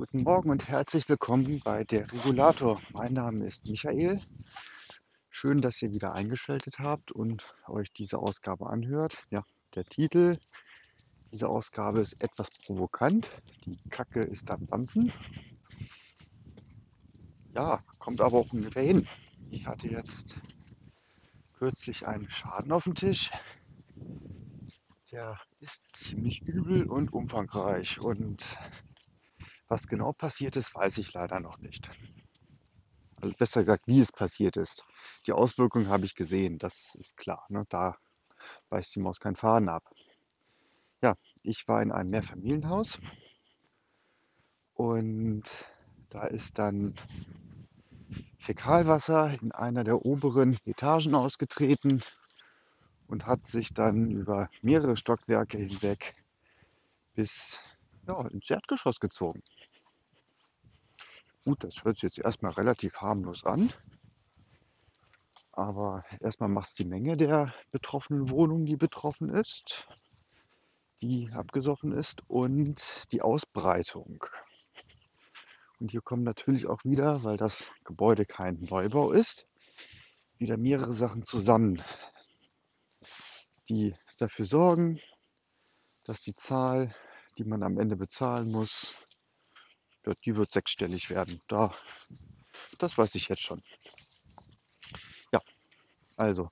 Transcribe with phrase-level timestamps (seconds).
[0.00, 2.80] Guten Morgen und herzlich willkommen bei der Regulator.
[2.94, 4.22] Mein Name ist Michael.
[5.28, 9.22] Schön, dass ihr wieder eingeschaltet habt und euch diese Ausgabe anhört.
[9.28, 9.44] Ja,
[9.74, 10.38] der Titel
[11.30, 13.30] dieser Ausgabe ist etwas provokant.
[13.66, 15.12] Die Kacke ist am Dampfen.
[17.54, 19.06] Ja, kommt aber auch ungefähr hin.
[19.50, 20.40] Ich hatte jetzt
[21.58, 23.30] kürzlich einen Schaden auf dem Tisch.
[25.12, 28.46] Der ist ziemlich übel und umfangreich und
[29.70, 31.88] was genau passiert ist, weiß ich leider noch nicht.
[33.22, 34.84] Also besser gesagt, wie es passiert ist.
[35.26, 37.46] Die Auswirkungen habe ich gesehen, das ist klar.
[37.48, 37.64] Ne?
[37.68, 37.96] Da
[38.68, 39.84] beißt die Maus keinen Faden ab.
[41.02, 42.98] Ja, ich war in einem Mehrfamilienhaus
[44.74, 45.44] und
[46.08, 46.94] da ist dann
[48.40, 52.02] Fäkalwasser in einer der oberen Etagen ausgetreten
[53.06, 56.14] und hat sich dann über mehrere Stockwerke hinweg
[57.14, 57.62] bis
[58.10, 59.42] ja, ins Erdgeschoss gezogen.
[61.44, 63.72] Gut, das hört sich jetzt erstmal relativ harmlos an.
[65.52, 69.88] Aber erstmal macht es die Menge der betroffenen Wohnung, die betroffen ist,
[71.00, 74.24] die abgesoffen ist und die Ausbreitung.
[75.78, 79.46] Und hier kommen natürlich auch wieder, weil das Gebäude kein Neubau ist,
[80.38, 81.82] wieder mehrere Sachen zusammen,
[83.68, 85.00] die dafür sorgen,
[86.04, 86.94] dass die Zahl
[87.40, 88.96] die man am Ende bezahlen muss,
[90.26, 91.40] die wird sechsstellig werden.
[91.48, 91.74] Da,
[92.78, 93.62] das weiß ich jetzt schon.
[95.32, 95.40] Ja,
[96.18, 96.50] also,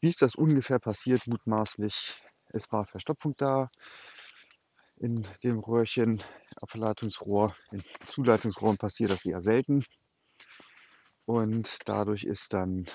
[0.00, 2.22] wie ist das ungefähr passiert, mutmaßlich?
[2.50, 3.68] Es war Verstopfung da
[4.98, 6.22] in dem Röhrchen,
[6.60, 7.56] Abverleitungsrohr.
[7.72, 9.84] In Zuleitungsrohren passiert das eher selten.
[11.24, 12.86] Und dadurch ist dann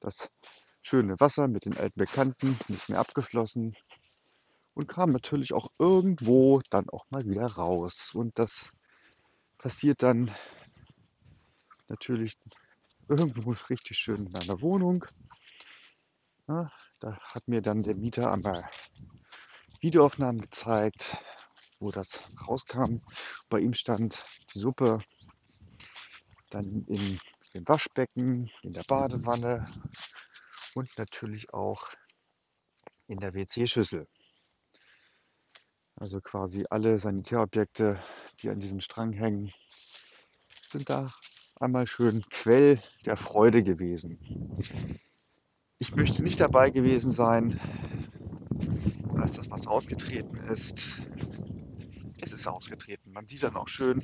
[0.00, 0.30] das
[0.80, 3.76] schöne Wasser mit den alten Bekannten nicht mehr abgeflossen
[4.74, 8.10] und kam natürlich auch irgendwo dann auch mal wieder raus.
[8.14, 8.70] Und das
[9.58, 10.30] passiert dann
[11.88, 12.36] natürlich
[13.08, 15.04] irgendwo richtig schön in einer Wohnung.
[16.48, 16.70] Ja,
[17.00, 18.68] da hat mir dann der Mieter einmal
[19.80, 21.16] Videoaufnahmen gezeigt,
[21.78, 23.00] wo das rauskam.
[23.48, 24.22] Bei ihm stand
[24.54, 24.98] die Suppe
[26.50, 27.18] dann in
[27.54, 29.66] dem Waschbecken, in der Badewanne
[30.74, 31.88] und natürlich auch
[33.06, 34.06] in der WC-Schüssel.
[35.96, 38.00] Also quasi alle Sanitärobjekte,
[38.40, 39.52] die an diesem Strang hängen,
[40.68, 41.10] sind da
[41.60, 44.18] einmal schön Quell der Freude gewesen.
[45.78, 47.58] Ich möchte nicht dabei gewesen sein,
[49.16, 50.98] als das was ausgetreten ist.
[52.20, 53.12] Es ist ausgetreten.
[53.12, 54.02] Man sieht dann auch schön,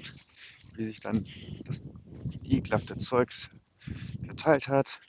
[0.74, 1.26] wie sich dann
[1.64, 1.82] das
[2.44, 3.50] ekelhafte Zeugs
[4.24, 5.00] verteilt hat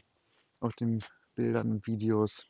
[0.59, 1.03] auf den
[1.35, 2.47] Bildern und Videos.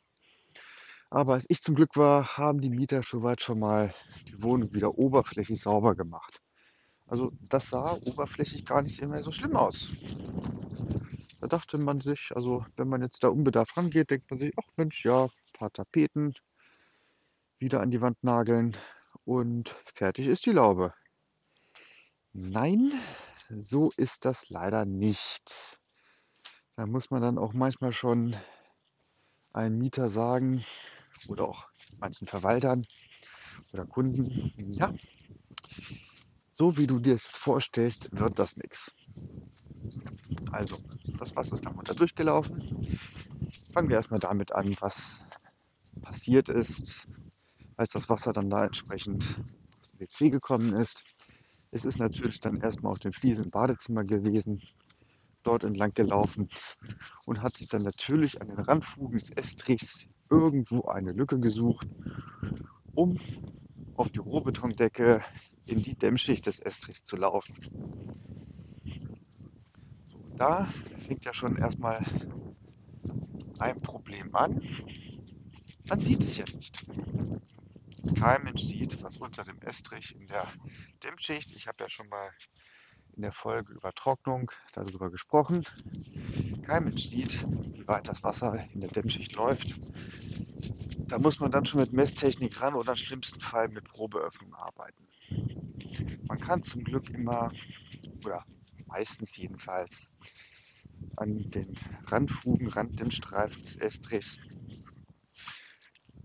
[1.10, 3.94] Aber als ich zum Glück war, haben die Mieter soweit schon mal
[4.32, 6.40] die Wohnung wieder oberflächlich sauber gemacht.
[7.06, 9.90] Also das sah oberflächlich gar nicht mehr so schlimm aus.
[11.40, 14.68] Da dachte man sich, also wenn man jetzt da unbedarft rangeht, denkt man sich, ach
[14.76, 16.34] Mensch, ja, ein paar Tapeten
[17.58, 18.76] wieder an die Wand nageln
[19.24, 20.94] und fertig ist die Laube.
[22.32, 22.92] Nein,
[23.50, 25.78] so ist das leider nicht.
[26.76, 28.34] Da muss man dann auch manchmal schon
[29.52, 30.64] einem Mieter sagen,
[31.28, 31.68] oder auch
[31.98, 32.86] manchen Verwaltern
[33.72, 34.92] oder Kunden, ja,
[36.54, 38.92] so wie du dir es vorstellst, wird das nichts.
[40.50, 40.78] Also,
[41.18, 42.62] das Wasser ist dann runter durchgelaufen.
[43.72, 45.24] Fangen wir erstmal damit an, was
[46.02, 47.08] passiert ist,
[47.76, 49.24] als das Wasser dann da entsprechend
[49.92, 51.02] dem WC gekommen ist.
[51.70, 54.62] Es ist natürlich dann erstmal auf dem Fliesen im Badezimmer gewesen,
[55.42, 56.48] dort entlang gelaufen
[57.26, 61.88] und hat sich dann natürlich an den Randfugen des Estrichs irgendwo eine Lücke gesucht,
[62.94, 63.18] um
[63.94, 65.22] auf die Rohbetondecke
[65.66, 67.56] in die Dämmschicht des Estrichs zu laufen.
[70.06, 70.64] So, da
[71.06, 72.04] fängt ja schon erstmal
[73.58, 74.60] ein Problem an.
[75.88, 76.84] Man sieht es ja nicht.
[78.18, 80.46] Kein Mensch sieht, was unter dem Estrich in der
[81.02, 81.52] Dämmschicht.
[81.52, 82.30] Ich habe ja schon mal
[83.14, 85.64] in der Folge über Trocknung darüber gesprochen.
[86.62, 89.74] Kein Mensch sieht, wie weit das Wasser in der Dämmschicht läuft.
[91.12, 95.06] Da muss man dann schon mit Messtechnik ran oder im schlimmsten Fall mit Probeöffnung arbeiten.
[96.26, 97.52] Man kann zum Glück immer,
[98.24, 98.42] oder
[98.88, 100.00] meistens jedenfalls,
[101.18, 104.38] an den Randfugen, Randdämmstreifen des Estrichs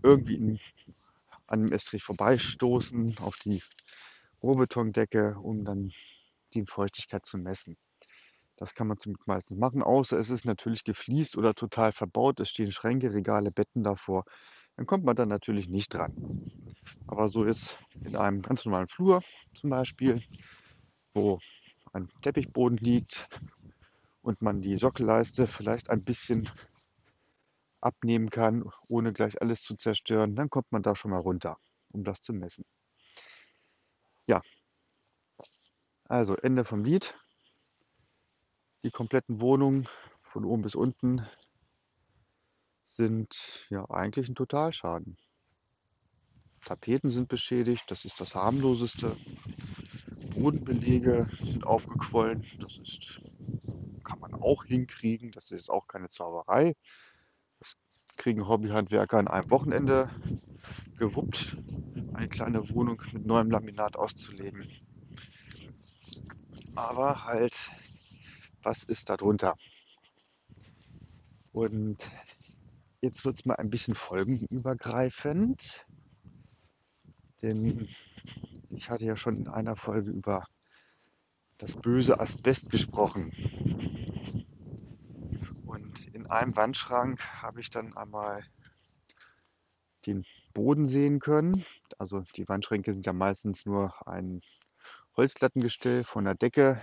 [0.02, 0.58] irgendwie in,
[1.48, 3.62] an dem Estrich vorbeistoßen auf die
[4.42, 5.92] Rohbetondecke, um dann
[6.54, 7.76] die Feuchtigkeit zu messen.
[8.56, 12.40] Das kann man zum Glück meistens machen, außer es ist natürlich gefliest oder total verbaut.
[12.40, 14.24] Es stehen Schränke, Regale, Betten davor.
[14.78, 16.14] Dann kommt man dann natürlich nicht dran.
[17.08, 19.22] Aber so ist in einem ganz normalen Flur
[19.54, 20.22] zum Beispiel,
[21.14, 21.40] wo
[21.92, 23.26] ein Teppichboden liegt
[24.22, 26.48] und man die Sockelleiste vielleicht ein bisschen
[27.80, 31.58] abnehmen kann, ohne gleich alles zu zerstören, dann kommt man da schon mal runter,
[31.92, 32.64] um das zu messen.
[34.28, 34.42] Ja,
[36.04, 37.16] also Ende vom Lied.
[38.84, 39.88] Die kompletten Wohnungen
[40.22, 41.26] von oben bis unten
[42.98, 45.16] sind ja eigentlich ein Totalschaden.
[46.64, 49.16] Tapeten sind beschädigt, das ist das harmloseste.
[50.34, 53.20] Bodenbelege sind aufgequollen, das ist,
[54.02, 56.74] kann man auch hinkriegen, das ist auch keine Zauberei.
[57.60, 57.76] Das
[58.16, 60.10] kriegen Hobbyhandwerker an einem Wochenende
[60.98, 61.56] gewuppt,
[62.14, 64.66] eine kleine Wohnung mit neuem Laminat auszulegen.
[66.74, 67.54] Aber halt,
[68.64, 69.54] was ist da drunter?
[71.52, 71.98] Und
[73.00, 75.86] jetzt wird es mal ein bisschen folgenübergreifend.
[77.42, 77.88] Denn
[78.70, 80.46] ich hatte ja schon in einer Folge über
[81.58, 83.32] das böse Asbest gesprochen.
[85.66, 88.42] Und in einem Wandschrank habe ich dann einmal
[90.06, 90.24] den
[90.54, 91.64] Boden sehen können.
[91.98, 94.40] Also die Wandschränke sind ja meistens nur ein
[95.16, 96.82] Holzlattengestell von der Decke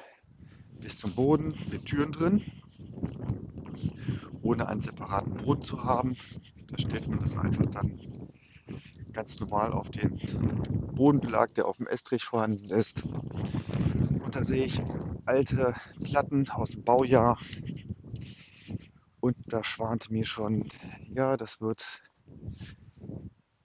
[0.82, 2.42] bis zum Boden mit Türen drin,
[4.46, 6.16] ohne einen separaten Boden zu haben.
[6.68, 8.00] Da stellt man das einfach dann
[9.12, 10.18] ganz normal auf den
[10.94, 13.04] Bodenbelag, der auf dem Estrich vorhanden ist.
[14.24, 14.82] Und da sehe ich
[15.26, 17.40] alte Platten aus dem Baujahr.
[19.20, 20.70] Und da schwante mir schon,
[21.14, 22.04] ja, das wird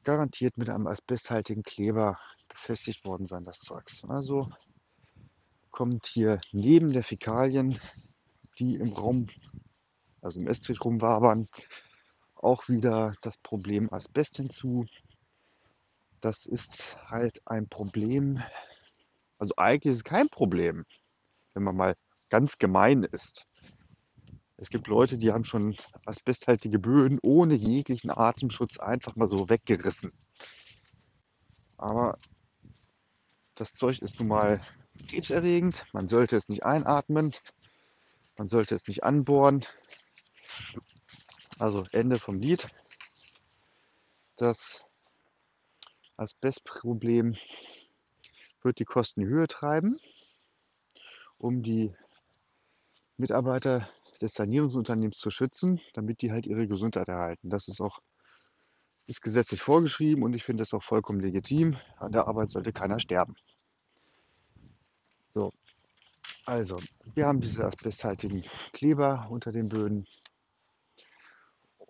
[0.04, 2.18] garantiert mit einem asbesthaltigen Kleber
[2.48, 4.02] befestigt worden sein, das Zeugs.
[4.08, 4.48] Also
[5.70, 7.78] kommt hier neben der Fäkalien,
[8.58, 9.26] die im Raum,
[10.22, 11.49] also im Estrich rumwabern,
[12.34, 14.87] auch wieder das Problem Asbest hinzu.
[16.20, 18.43] Das ist halt ein Problem.
[19.38, 20.84] Also eigentlich ist es kein Problem,
[21.55, 21.96] wenn man mal
[22.28, 23.46] ganz gemein ist.
[24.56, 25.75] Es gibt Leute, die haben schon
[26.05, 30.12] asbesthaltige Böden ohne jeglichen Atemschutz einfach mal so weggerissen.
[31.78, 32.19] Aber
[33.55, 34.61] das Zeug ist nun mal
[35.08, 35.82] krebserregend.
[35.94, 37.32] Man sollte es nicht einatmen.
[38.37, 39.64] Man sollte es nicht anbohren.
[41.58, 42.66] Also Ende vom Lied.
[44.36, 44.82] Das
[46.16, 47.36] Asbestproblem
[48.62, 49.98] wird die Kosten in Höhe treiben,
[51.38, 51.94] um die
[53.16, 53.88] Mitarbeiter
[54.20, 57.50] des Sanierungsunternehmens zu schützen, damit die halt ihre Gesundheit erhalten.
[57.50, 58.00] Das ist auch
[59.06, 61.76] ist gesetzlich vorgeschrieben und ich finde das auch vollkommen legitim.
[61.98, 63.34] An der Arbeit sollte keiner sterben.
[65.34, 65.52] So,
[66.46, 66.78] also,
[67.14, 68.42] wir haben diese asbesthaltigen
[68.72, 70.06] Kleber unter den Böden.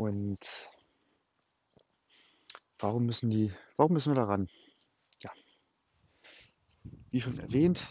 [0.01, 0.39] Und
[2.79, 4.49] warum müssen die, warum müssen wir daran?
[5.23, 5.31] Ja,
[7.11, 7.87] wie schon erwähnt,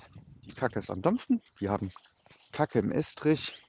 [0.47, 1.39] die Kacke ist am Dampfen.
[1.59, 1.91] Wir haben
[2.51, 3.63] Kacke im Estrich.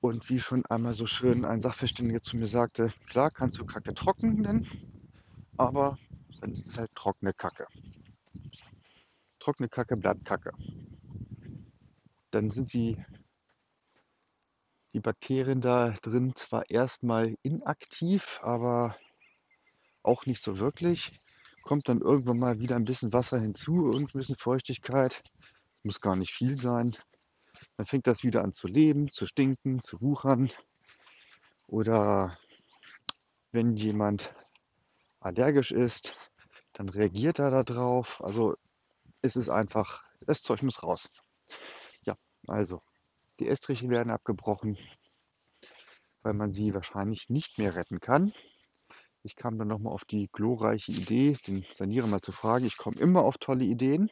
[0.00, 3.94] Und wie schon einmal so schön ein Sachverständiger zu mir sagte, klar kannst du Kacke
[3.94, 4.68] trocken nennen,
[5.56, 5.96] aber
[6.42, 7.66] dann ist es halt trockene Kacke.
[9.38, 10.52] Trockene Kacke bleibt Kacke.
[12.30, 12.98] Dann sind die,
[14.96, 18.96] die Bakterien da drin zwar erstmal inaktiv, aber
[20.02, 21.20] auch nicht so wirklich.
[21.60, 25.20] Kommt dann irgendwann mal wieder ein bisschen Wasser hinzu, ein bisschen Feuchtigkeit.
[25.82, 26.96] Muss gar nicht viel sein.
[27.76, 30.50] Dann fängt das wieder an zu leben, zu stinken, zu wuchern.
[31.66, 32.38] Oder
[33.52, 34.32] wenn jemand
[35.20, 36.14] allergisch ist,
[36.72, 38.24] dann reagiert er darauf.
[38.24, 38.56] Also
[39.20, 41.10] es ist einfach, das Zeug muss raus.
[42.06, 42.16] Ja,
[42.46, 42.80] also
[43.40, 44.78] die Estriche werden abgebrochen,
[46.22, 48.32] weil man sie wahrscheinlich nicht mehr retten kann.
[49.22, 52.64] Ich kam dann nochmal auf die glorreiche Idee, den Sanierer mal zu fragen.
[52.64, 54.08] Ich komme immer auf tolle Ideen.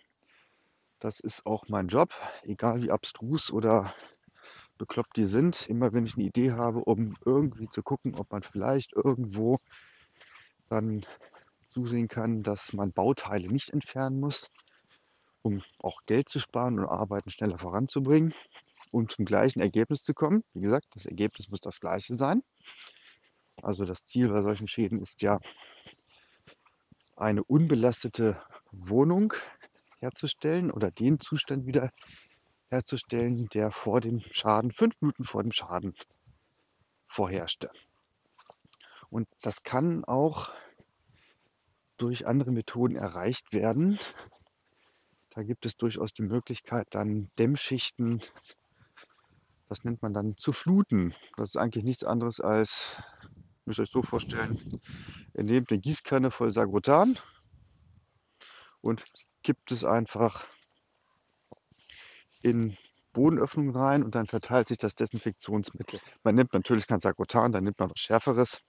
[0.99, 2.13] Das ist auch mein Job,
[2.43, 3.95] egal wie abstrus oder
[4.77, 5.69] bekloppt die sind.
[5.69, 9.59] Immer wenn ich eine Idee habe, um irgendwie zu gucken, ob man vielleicht irgendwo
[10.69, 11.07] dann
[11.69, 14.51] zusehen kann, dass man Bauteile nicht entfernen muss,
[15.43, 18.35] um auch Geld zu sparen und Arbeiten schneller voranzubringen
[18.95, 20.45] und zum gleichen Ergebnis zu kommen.
[20.55, 22.43] Wie gesagt, das Ergebnis muss das gleiche sein.
[23.61, 25.41] Also das Ziel bei solchen Schäden ist ja
[27.17, 29.35] eine unbelastete Wohnung
[29.99, 31.91] herzustellen oder den Zustand wieder
[32.69, 35.95] herzustellen, der vor dem Schaden, fünf Minuten vor dem Schaden
[37.09, 37.71] vorherrschte.
[39.11, 40.53] Und das kann auch
[41.97, 43.99] durch andere Methoden erreicht werden.
[45.31, 48.23] Da gibt es durchaus die Möglichkeit, dann Dämmschichten,
[49.75, 51.13] das nennt man dann zu fluten.
[51.37, 53.03] Das ist eigentlich nichts anderes als
[53.67, 54.61] Müsst ihr euch so vorstellen,
[55.33, 57.19] ihr nehmt eine Gießkanne voll Sagrotan
[58.83, 59.03] und
[59.43, 60.47] kippt es einfach
[62.43, 62.77] in
[63.15, 65.99] Bodenöffnungen rein und dann verteilt sich das Desinfektionsmittel.
[66.25, 68.61] Man nimmt natürlich kein Sagrotan, dann nimmt man was Schärferes.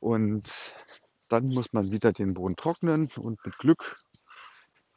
[0.00, 0.74] Und
[1.28, 3.96] dann muss man wieder den Boden trocknen und mit Glück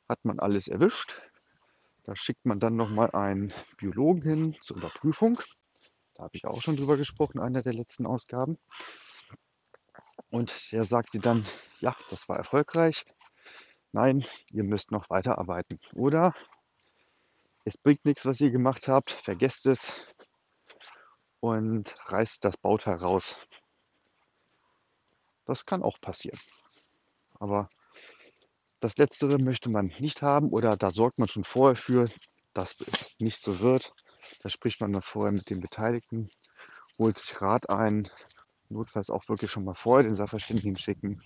[0.10, 1.22] hat man alles erwischt.
[2.04, 5.40] Da schickt man dann nochmal einen Biologen hin zur Überprüfung.
[6.16, 8.58] Da habe ich auch schon drüber gesprochen, in einer der letzten Ausgaben.
[10.30, 11.46] Und der sagte dann,
[11.80, 13.06] ja, das war erfolgreich.
[13.94, 15.80] Nein, ihr müsst noch weiterarbeiten.
[15.94, 16.34] Oder
[17.64, 20.16] es bringt nichts, was ihr gemacht habt, vergesst es
[21.40, 23.38] und reißt das Bauteil raus.
[25.46, 26.40] Das kann auch passieren.
[27.40, 27.70] Aber
[28.84, 32.10] das Letztere möchte man nicht haben oder da sorgt man schon vorher für,
[32.54, 33.94] dass es nicht so wird.
[34.42, 36.30] Da spricht man dann vorher mit den Beteiligten,
[37.00, 38.10] holt sich Rat ein,
[38.68, 41.22] notfalls auch wirklich schon mal vorher den Sachverständigen schicken.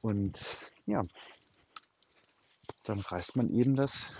[0.00, 0.38] Und
[0.86, 1.02] ja,
[2.84, 4.12] dann reißt man eben das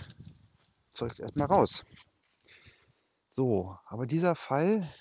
[0.91, 1.85] Zeug erstmal raus.
[3.31, 4.93] So, aber dieser Fall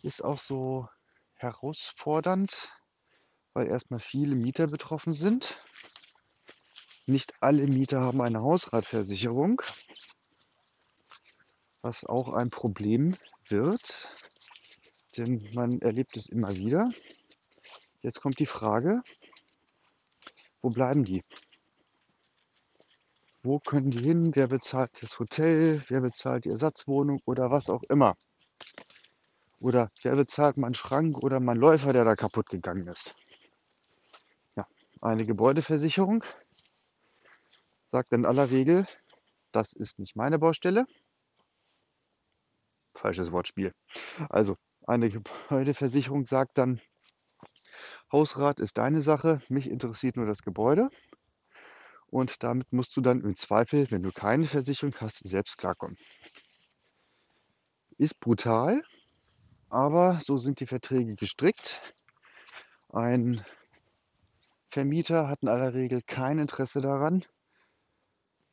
[0.00, 0.88] ist auch so
[1.34, 2.70] herausfordernd,
[3.54, 5.60] weil erstmal viele Mieter betroffen sind.
[7.06, 9.60] Nicht alle Mieter haben eine Hausratversicherung,
[11.82, 13.16] was auch ein Problem
[13.48, 14.14] wird,
[15.16, 16.88] denn man erlebt es immer wieder.
[18.02, 19.02] Jetzt kommt die Frage,
[20.60, 21.22] wo bleiben die?
[23.42, 24.30] Wo können die hin?
[24.34, 25.82] Wer bezahlt das Hotel?
[25.88, 28.16] Wer bezahlt die Ersatzwohnung oder was auch immer?
[29.58, 33.12] Oder wer bezahlt meinen Schrank oder meinen Läufer, der da kaputt gegangen ist?
[35.02, 36.22] Eine Gebäudeversicherung
[37.90, 38.86] sagt in aller Regel,
[39.50, 40.86] das ist nicht meine Baustelle.
[42.94, 43.74] Falsches Wortspiel.
[44.28, 44.56] Also
[44.86, 46.80] eine Gebäudeversicherung sagt dann,
[48.12, 50.88] Hausrat ist deine Sache, mich interessiert nur das Gebäude.
[52.06, 55.98] Und damit musst du dann im Zweifel, wenn du keine Versicherung hast, selbst klarkommen.
[57.98, 58.84] Ist brutal,
[59.68, 61.80] aber so sind die Verträge gestrickt.
[62.90, 63.44] Ein
[64.72, 67.26] Vermieter hat in aller Regel kein Interesse daran,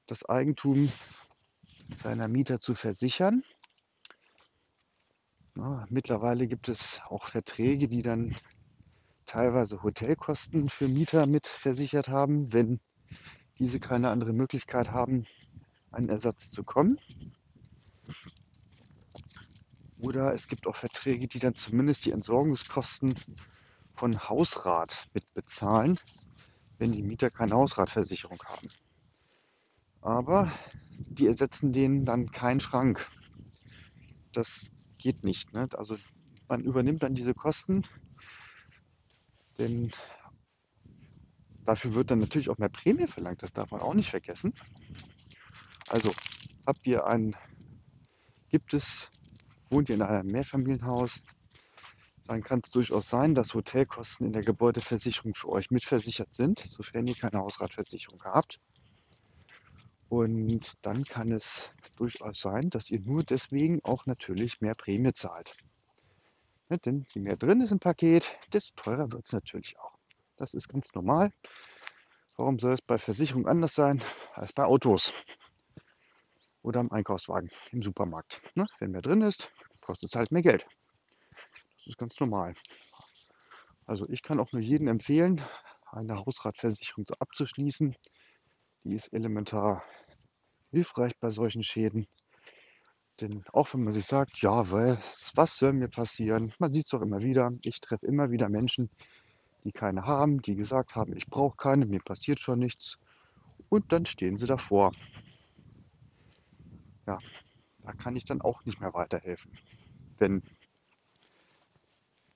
[0.05, 0.91] das Eigentum
[1.95, 3.41] seiner Mieter zu versichern.
[5.55, 8.35] Ja, mittlerweile gibt es auch Verträge, die dann
[9.27, 12.81] teilweise Hotelkosten für Mieter mit versichert haben, wenn
[13.57, 15.25] diese keine andere Möglichkeit haben,
[15.89, 16.99] einen Ersatz zu kommen.
[19.99, 23.15] Oder es gibt auch Verträge, die dann zumindest die Entsorgungskosten
[23.99, 25.99] von Hausrat mitbezahlen,
[26.77, 28.69] wenn die Mieter keine Hausratversicherung haben.
[30.01, 30.51] Aber
[30.97, 33.05] die ersetzen denen dann keinen Schrank.
[34.31, 35.53] Das geht nicht.
[35.53, 35.67] Ne?
[35.75, 35.97] Also
[36.47, 37.85] man übernimmt dann diese Kosten,
[39.57, 39.91] denn
[41.69, 44.55] Dafür wird dann natürlich auch mehr Prämie verlangt, das darf man auch nicht vergessen.
[45.87, 46.11] Also
[46.65, 47.35] habt ihr ein,
[48.49, 49.11] gibt es,
[49.69, 51.19] wohnt ihr in einem Mehrfamilienhaus,
[52.29, 57.07] dann kann es durchaus sein, dass Hotelkosten in der Gebäudeversicherung für euch mitversichert sind, sofern
[57.07, 58.59] ihr keine Hausratversicherung habt.
[60.09, 65.55] Und dann kann es durchaus sein, dass ihr nur deswegen auch natürlich mehr Prämie zahlt.
[66.69, 69.97] Ja, denn je mehr drin ist im Paket, desto teurer wird es natürlich auch.
[70.37, 71.31] Das ist ganz normal.
[72.37, 74.03] Warum soll es bei Versicherung anders sein
[74.35, 75.25] als bei Autos
[76.61, 78.39] oder im Einkaufswagen im Supermarkt?
[78.53, 78.67] Ne?
[78.77, 80.67] Wenn mehr drin ist, kostet es halt mehr Geld.
[81.89, 82.53] Ist ganz normal.
[83.87, 85.41] Also ich kann auch nur jedem empfehlen,
[85.91, 87.95] eine Hausratversicherung abzuschließen.
[88.83, 89.83] Die ist elementar
[90.69, 92.05] hilfreich bei solchen Schäden.
[93.19, 96.53] Denn auch wenn man sich sagt, ja, was soll mir passieren?
[96.59, 97.49] Man sieht es doch immer wieder.
[97.63, 98.91] Ich treffe immer wieder Menschen,
[99.63, 102.99] die keine haben, die gesagt haben, ich brauche keine, mir passiert schon nichts.
[103.69, 104.91] Und dann stehen sie davor.
[107.07, 107.17] Ja,
[107.83, 109.51] da kann ich dann auch nicht mehr weiterhelfen,
[110.19, 110.43] wenn,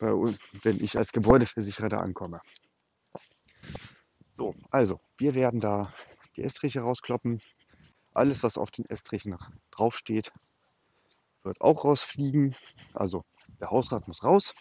[0.03, 2.41] wenn ich als Gebäudeversicherer da ankomme.
[4.35, 5.93] So, also, wir werden da
[6.35, 7.39] die Estriche rauskloppen.
[8.13, 9.37] Alles, was auf den Estrichen
[9.71, 10.31] draufsteht,
[11.43, 12.55] wird auch rausfliegen.
[12.93, 13.23] Also,
[13.59, 14.53] der Hausrat muss raus.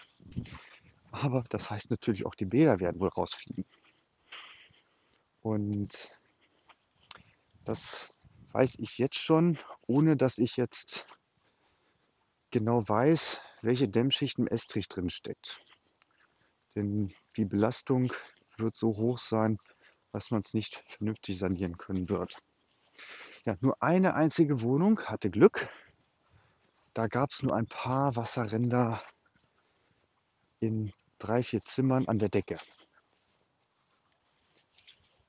[1.11, 3.65] Aber das heißt natürlich auch, die Bäder werden wohl rausfliegen.
[5.43, 5.97] Und
[7.65, 8.13] das
[8.53, 11.07] weiß ich jetzt schon, ohne dass ich jetzt
[12.51, 15.61] genau weiß, welche Dämmschicht im Estrich drin steckt.
[16.75, 18.13] Denn die Belastung
[18.59, 19.57] wird so hoch sein,
[20.11, 22.39] dass man es nicht vernünftig sanieren können wird.
[23.45, 25.69] Ja, nur eine einzige Wohnung hatte Glück.
[26.93, 29.03] Da gab es nur ein paar Wasserränder
[30.61, 32.59] in drei, vier Zimmern an der Decke.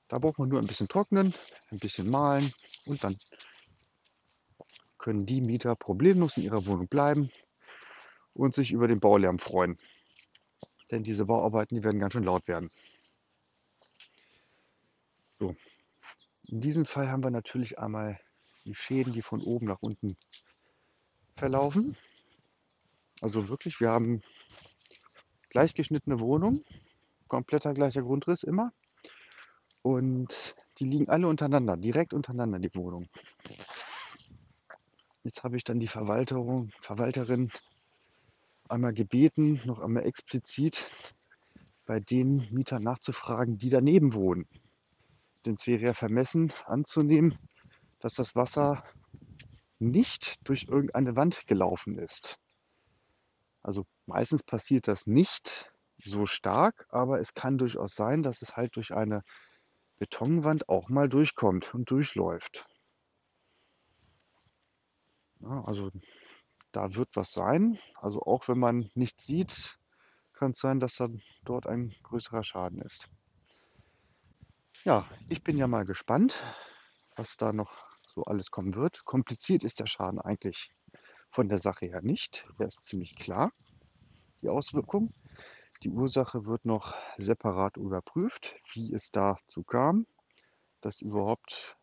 [0.08, 1.34] Da braucht man nur ein bisschen trocknen,
[1.72, 2.52] ein bisschen malen
[2.86, 3.16] und dann
[4.98, 7.32] können die Mieter problemlos in ihrer Wohnung bleiben
[8.34, 9.78] und sich über den Baulärm freuen.
[10.92, 12.70] Denn diese Bauarbeiten, die werden ganz schön laut werden.
[15.40, 15.56] So.
[16.48, 18.20] In diesem Fall haben wir natürlich einmal
[18.66, 20.18] die Schäden, die von oben nach unten
[21.36, 21.96] verlaufen.
[23.22, 24.22] Also wirklich, wir haben
[25.50, 26.62] gleichgeschnittene Wohnung,
[27.28, 28.74] kompletter gleicher Grundriss immer.
[29.82, 33.08] Und die liegen alle untereinander, direkt untereinander, die Wohnung.
[35.24, 37.52] Jetzt habe ich dann die Verwalterung, Verwalterin
[38.70, 41.14] einmal gebeten, noch einmal explizit
[41.86, 44.46] bei den Mietern nachzufragen, die daneben wohnen.
[45.46, 47.36] Denn es wäre ja vermessen anzunehmen,
[48.00, 48.84] dass das Wasser
[49.80, 52.38] nicht durch irgendeine Wand gelaufen ist.
[53.62, 58.76] Also meistens passiert das nicht so stark, aber es kann durchaus sein, dass es halt
[58.76, 59.22] durch eine
[60.00, 62.66] Betonwand auch mal durchkommt und durchläuft.
[65.40, 65.92] Ja, also
[66.74, 67.80] da wird was sein.
[67.96, 69.80] Also auch wenn man nichts sieht,
[70.34, 73.08] kann es sein, dass dann dort ein größerer Schaden ist.
[74.84, 76.38] Ja, ich bin ja mal gespannt,
[77.16, 79.06] was da noch so alles kommen wird.
[79.06, 80.72] Kompliziert ist der Schaden eigentlich
[81.32, 82.46] von der Sache her nicht.
[82.60, 83.52] Der ist ziemlich klar,
[84.42, 85.10] die Auswirkung.
[85.84, 90.06] Die Ursache wird noch separat überprüft, wie es dazu kam,
[90.82, 91.78] dass überhaupt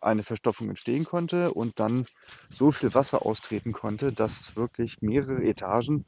[0.00, 2.06] eine Verstopfung entstehen konnte und dann
[2.48, 6.04] so viel Wasser austreten konnte, dass wirklich mehrere Etagen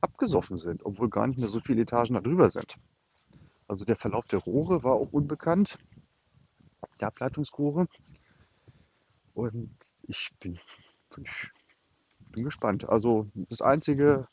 [0.00, 2.76] abgesoffen sind, obwohl gar nicht mehr so viele Etagen darüber sind.
[3.66, 5.78] Also der Verlauf der Rohre war auch unbekannt,
[7.00, 7.86] der Ableitungsrohre.
[9.34, 9.70] Und
[10.02, 10.58] ich bin,
[11.22, 11.50] ich
[12.32, 12.88] bin gespannt.
[12.88, 14.26] Also das Einzige,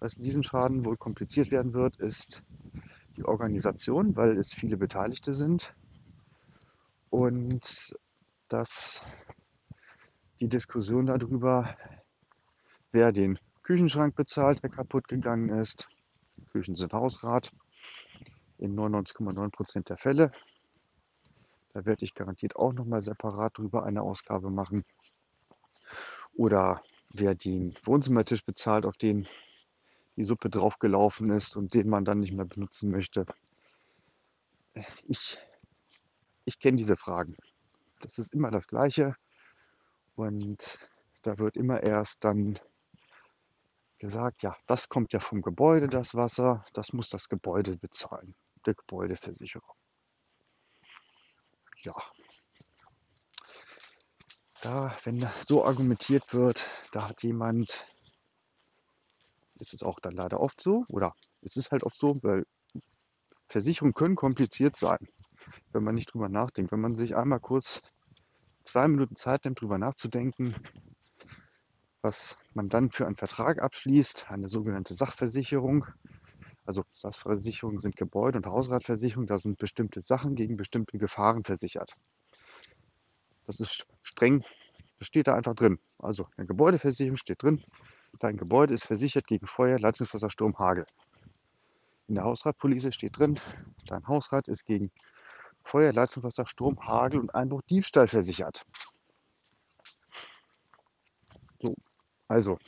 [0.00, 2.42] was in diesem Schaden wohl kompliziert werden wird, ist
[3.16, 5.74] die Organisation, weil es viele Beteiligte sind.
[7.10, 7.94] Und
[8.48, 9.02] dass
[10.40, 11.76] die Diskussion darüber,
[12.92, 15.88] wer den Küchenschrank bezahlt, der kaputt gegangen ist.
[16.52, 17.50] Küchen sind Hausrat
[18.58, 20.30] in 99,9 Prozent der Fälle.
[21.72, 24.84] Da werde ich garantiert auch nochmal separat drüber eine Ausgabe machen.
[26.34, 29.26] Oder wer den Wohnzimmertisch bezahlt, auf den
[30.16, 33.24] die Suppe draufgelaufen ist und den man dann nicht mehr benutzen möchte.
[35.06, 35.38] Ich,
[36.44, 37.36] ich kenne diese Fragen.
[38.00, 39.14] Das ist immer das Gleiche.
[40.14, 40.78] Und
[41.22, 42.58] da wird immer erst dann
[43.98, 48.34] gesagt, ja, das kommt ja vom Gebäude, das Wasser, das muss das Gebäude bezahlen,
[48.66, 49.74] der Gebäudeversicherung.
[51.82, 51.94] Ja,
[54.62, 57.84] da, wenn so argumentiert wird, da hat jemand,
[59.60, 62.46] ist es auch dann leider oft so, oder es ist halt oft so, weil
[63.48, 65.08] Versicherungen können kompliziert sein
[65.72, 66.72] wenn man nicht drüber nachdenkt.
[66.72, 67.80] Wenn man sich einmal kurz
[68.64, 70.54] zwei Minuten Zeit nimmt, drüber nachzudenken,
[72.02, 75.86] was man dann für einen Vertrag abschließt, eine sogenannte Sachversicherung.
[76.64, 81.92] Also Sachversicherungen sind Gebäude- und Hausratversicherung, da sind bestimmte Sachen gegen bestimmte Gefahren versichert.
[83.46, 84.44] Das ist streng,
[84.98, 85.78] das steht da einfach drin.
[85.98, 87.64] Also eine Gebäudeversicherung steht drin,
[88.20, 90.84] dein Gebäude ist versichert gegen Feuer, Leitungswasser, Sturm, Hagel.
[92.08, 93.40] In der Hausratpolice steht drin,
[93.86, 94.90] dein Hausrat ist gegen
[95.68, 98.64] Feuer, Leitungswasser, Sturm, Hagel und Einbruch, Diebstahl versichert.
[101.60, 101.74] So,
[102.26, 102.58] also,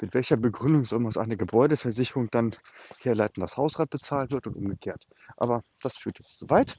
[0.00, 2.56] mit welcher Begründung soll man aus einer Gebäudeversicherung dann
[3.00, 5.06] herleiten, dass Hausrat bezahlt wird und umgekehrt?
[5.36, 6.78] Aber das führt jetzt zu weit.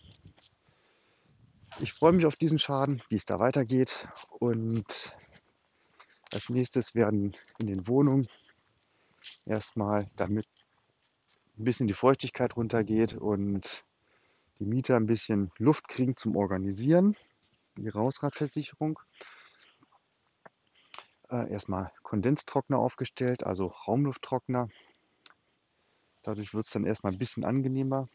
[1.79, 4.07] Ich freue mich auf diesen Schaden, wie es da weitergeht.
[4.39, 5.13] Und
[6.31, 8.27] als nächstes werden in den Wohnungen
[9.45, 10.45] erstmal, damit
[11.57, 13.83] ein bisschen die Feuchtigkeit runtergeht und
[14.63, 17.17] die Mieter ein bisschen Luft kriegen zum Organisieren,
[17.75, 18.97] die Hausratversicherung.
[21.29, 24.69] Äh, erstmal Kondenstrockner aufgestellt, also Raumlufttrockner.
[26.21, 28.07] Dadurch wird es dann erstmal ein bisschen angenehmer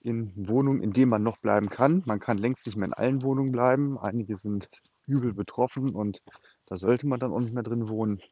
[0.00, 2.02] in Wohnungen, in denen man noch bleiben kann.
[2.06, 3.98] Man kann längst nicht mehr in allen Wohnungen bleiben.
[3.98, 4.70] Einige sind
[5.06, 6.22] übel betroffen und
[6.64, 8.22] da sollte man dann auch nicht mehr drin wohnen.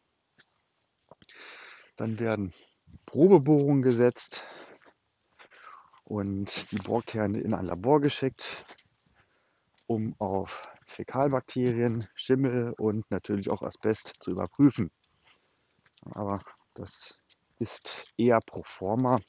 [1.97, 2.55] Dann werden
[3.05, 4.43] Probebohrungen gesetzt,
[6.05, 8.65] und die Bohrkerne in ein Labor geschickt,
[9.87, 14.91] um auf Fäkalbakterien, Schimmel und natürlich auch Asbest zu überprüfen.
[16.13, 16.41] Aber
[16.75, 17.19] das
[17.59, 19.21] ist eher pro forma.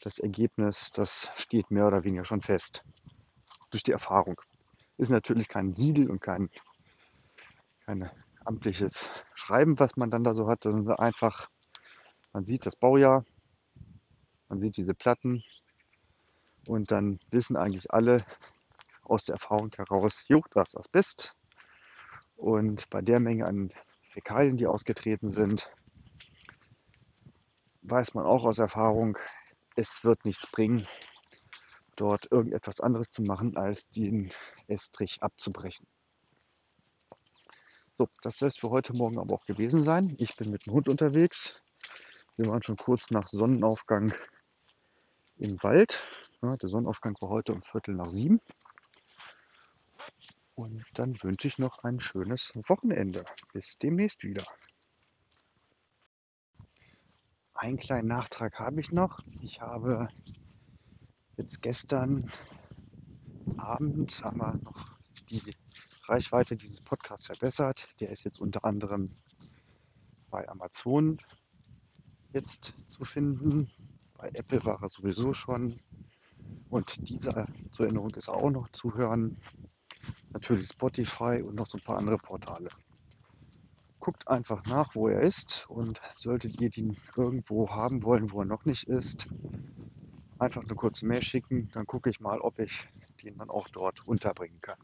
[0.00, 2.82] Das Ergebnis, das steht mehr oder weniger schon fest.
[3.70, 4.40] Durch die Erfahrung.
[4.98, 6.50] Ist natürlich kein Siegel und kein,
[7.86, 8.10] kein
[8.44, 11.48] amtliches Schreiben, was man dann da so hat, sondern einfach
[12.34, 13.26] Man sieht das Baujahr,
[14.48, 15.42] man sieht diese Platten
[16.66, 18.24] und dann wissen eigentlich alle
[19.02, 21.36] aus der Erfahrung heraus, jo, das ist Asbest.
[22.36, 23.72] Und bei der Menge an
[24.10, 25.70] Fäkalien, die ausgetreten sind,
[27.82, 29.18] weiß man auch aus Erfahrung,
[29.76, 30.86] es wird nichts bringen,
[31.96, 34.30] dort irgendetwas anderes zu machen, als den
[34.66, 35.86] Estrich abzubrechen.
[37.94, 40.14] So, das soll es für heute Morgen aber auch gewesen sein.
[40.18, 41.60] Ich bin mit dem Hund unterwegs.
[42.36, 44.12] Wir waren schon kurz nach Sonnenaufgang
[45.42, 46.00] im Wald.
[46.40, 48.40] Ja, der Sonnenaufgang war heute um Viertel nach sieben.
[50.54, 53.24] Und dann wünsche ich noch ein schönes Wochenende.
[53.52, 54.44] Bis demnächst wieder.
[57.54, 59.20] Einen kleinen Nachtrag habe ich noch.
[59.40, 60.08] Ich habe
[61.36, 62.30] jetzt gestern
[63.56, 64.90] Abend haben wir noch
[65.28, 65.42] die
[66.06, 67.86] Reichweite dieses Podcasts verbessert.
[68.00, 69.12] Der ist jetzt unter anderem
[70.30, 71.18] bei Amazon
[72.32, 73.68] jetzt zu finden.
[74.22, 75.74] Bei Apple war er sowieso schon.
[76.70, 79.36] Und dieser zur Erinnerung ist auch noch zu hören.
[80.30, 82.68] Natürlich Spotify und noch so ein paar andere Portale
[84.02, 88.46] guckt einfach nach, wo er ist und solltet ihr ihn irgendwo haben wollen, wo er
[88.46, 89.28] noch nicht ist,
[90.40, 92.88] einfach eine kurze Mail schicken, dann gucke ich mal, ob ich
[93.22, 94.78] den dann auch dort unterbringen kann.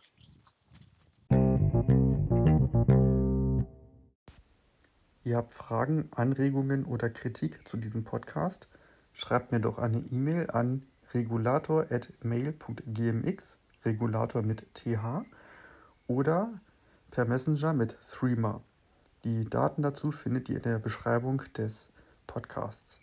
[5.25, 8.69] Ihr habt Fragen, Anregungen oder Kritik zu diesem Podcast?
[9.19, 15.25] Schreibt mir doch eine E-Mail an regulator.mail.gmx, Regulator mit TH,
[16.07, 16.53] oder
[17.11, 18.63] per Messenger mit Threema.
[19.25, 21.89] Die Daten dazu findet ihr in der Beschreibung des
[22.29, 23.01] Podcasts.